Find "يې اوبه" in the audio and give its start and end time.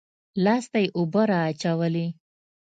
0.83-1.21